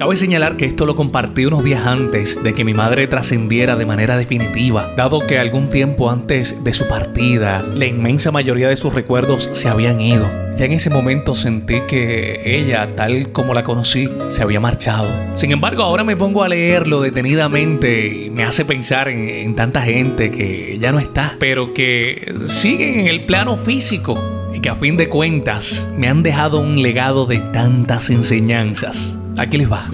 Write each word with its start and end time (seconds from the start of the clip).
Cabe 0.00 0.16
señalar 0.16 0.56
que 0.56 0.64
esto 0.64 0.86
lo 0.86 0.96
compartí 0.96 1.44
unos 1.44 1.62
días 1.62 1.86
antes 1.86 2.42
de 2.42 2.54
que 2.54 2.64
mi 2.64 2.72
madre 2.72 3.06
trascendiera 3.06 3.76
de 3.76 3.84
manera 3.84 4.16
definitiva, 4.16 4.94
dado 4.96 5.26
que 5.26 5.38
algún 5.38 5.68
tiempo 5.68 6.10
antes 6.10 6.64
de 6.64 6.72
su 6.72 6.88
partida, 6.88 7.62
la 7.74 7.84
inmensa 7.84 8.32
mayoría 8.32 8.70
de 8.70 8.78
sus 8.78 8.94
recuerdos 8.94 9.50
se 9.52 9.68
habían 9.68 10.00
ido. 10.00 10.26
Ya 10.56 10.64
en 10.64 10.72
ese 10.72 10.88
momento 10.88 11.34
sentí 11.34 11.82
que 11.86 12.40
ella, 12.46 12.88
tal 12.88 13.30
como 13.32 13.52
la 13.52 13.62
conocí, 13.62 14.08
se 14.30 14.42
había 14.42 14.58
marchado. 14.58 15.06
Sin 15.34 15.52
embargo, 15.52 15.82
ahora 15.82 16.02
me 16.02 16.16
pongo 16.16 16.42
a 16.42 16.48
leerlo 16.48 17.02
detenidamente 17.02 18.06
y 18.06 18.30
me 18.30 18.44
hace 18.44 18.64
pensar 18.64 19.10
en, 19.10 19.28
en 19.28 19.54
tanta 19.54 19.82
gente 19.82 20.30
que 20.30 20.78
ya 20.80 20.92
no 20.92 20.98
está, 20.98 21.36
pero 21.38 21.74
que 21.74 22.36
siguen 22.46 23.00
en 23.00 23.06
el 23.06 23.26
plano 23.26 23.58
físico 23.58 24.18
y 24.54 24.60
que 24.60 24.70
a 24.70 24.76
fin 24.76 24.96
de 24.96 25.10
cuentas 25.10 25.86
me 25.98 26.08
han 26.08 26.22
dejado 26.22 26.58
un 26.58 26.80
legado 26.80 27.26
de 27.26 27.40
tantas 27.52 28.08
enseñanzas. 28.08 29.18
Aquí 29.38 29.58
les 29.58 29.70
va. 29.70 29.84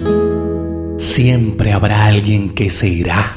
Siempre 0.97 1.73
habrá 1.73 2.05
alguien 2.05 2.49
que 2.49 2.71
se 2.71 2.89
irá. 2.89 3.33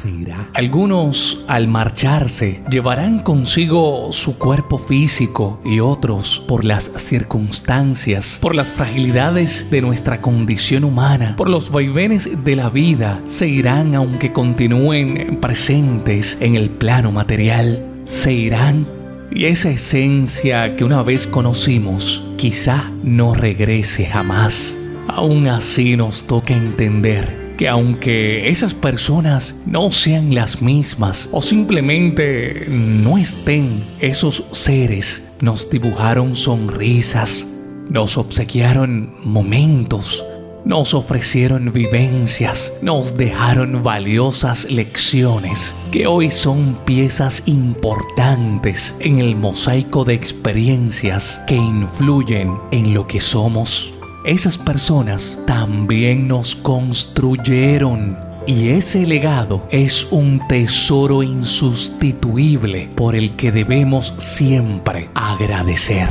Algunos, 0.55 1.45
al 1.47 1.69
marcharse, 1.69 2.63
llevarán 2.71 3.21
consigo 3.21 4.09
su 4.13 4.39
cuerpo 4.39 4.79
físico 4.79 5.61
y 5.65 5.81
otros, 5.81 6.43
por 6.49 6.65
las 6.65 6.91
circunstancias, 6.97 8.39
por 8.41 8.55
las 8.55 8.73
fragilidades 8.73 9.71
de 9.71 9.83
nuestra 9.83 10.21
condición 10.21 10.85
humana, 10.85 11.35
por 11.37 11.49
los 11.49 11.71
vaivenes 11.71 12.45
de 12.45 12.57
la 12.57 12.71
vida, 12.71 13.21
se 13.27 13.49
irán 13.49 13.95
aunque 13.95 14.33
continúen 14.33 15.39
presentes 15.41 16.39
en 16.41 16.57
el 16.57 16.71
plano 16.71 17.13
material. 17.13 17.85
Se 18.09 18.33
irán 18.33 18.87
y 19.30 19.45
esa 19.45 19.71
esencia 19.71 20.77
que 20.77 20.85
una 20.85 21.03
vez 21.03 21.27
conocimos 21.27 22.25
quizá 22.37 22.91
no 23.05 23.35
regrese 23.35 24.07
jamás. 24.07 24.80
Aún 25.17 25.49
así 25.49 25.97
nos 25.97 26.23
toca 26.23 26.55
entender 26.55 27.55
que 27.59 27.69
aunque 27.69 28.49
esas 28.49 28.75
personas 28.75 29.57
no 29.67 29.91
sean 29.91 30.37
las 30.37 30.63
mismas 30.63 31.29
o 31.33 31.43
simplemente 31.43 32.67
no 32.69 33.19
estén, 33.19 33.83
esos 33.99 34.45
seres 34.52 35.29
nos 35.41 35.69
dibujaron 35.69 36.37
sonrisas, 36.37 37.49
nos 37.89 38.17
obsequiaron 38.19 39.13
momentos, 39.25 40.25
nos 40.65 40.95
ofrecieron 40.95 41.73
vivencias, 41.73 42.73
nos 42.80 43.17
dejaron 43.17 43.83
valiosas 43.83 44.71
lecciones 44.71 45.74
que 45.91 46.07
hoy 46.07 46.30
son 46.30 46.79
piezas 46.85 47.43
importantes 47.47 48.95
en 49.01 49.19
el 49.19 49.35
mosaico 49.35 50.05
de 50.05 50.15
experiencias 50.15 51.41
que 51.49 51.57
influyen 51.57 52.55
en 52.71 52.95
lo 52.95 53.09
que 53.09 53.19
somos. 53.19 53.99
Esas 54.24 54.59
personas 54.59 55.38
también 55.46 56.29
nos 56.29 56.54
construyeron 56.54 58.18
y 58.46 58.68
ese 58.68 59.07
legado 59.07 59.66
es 59.71 60.09
un 60.10 60.46
tesoro 60.46 61.23
insustituible 61.23 62.90
por 62.96 63.16
el 63.16 63.32
que 63.32 63.51
debemos 63.51 64.12
siempre 64.19 65.09
agradecer. 65.15 66.09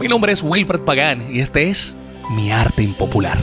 Mi 0.00 0.06
nombre 0.06 0.30
es 0.30 0.44
Wilfred 0.44 0.82
Pagán 0.82 1.34
y 1.34 1.40
este 1.40 1.68
es 1.68 1.96
Mi 2.30 2.52
Arte 2.52 2.84
Impopular. 2.84 3.38